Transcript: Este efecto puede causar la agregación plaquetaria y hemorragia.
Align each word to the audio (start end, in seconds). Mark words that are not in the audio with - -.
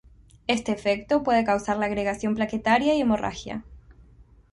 Este 0.47 0.71
efecto 0.71 1.21
puede 1.21 1.45
causar 1.45 1.77
la 1.77 1.85
agregación 1.85 2.33
plaquetaria 2.33 2.95
y 2.95 3.01
hemorragia. 3.01 3.63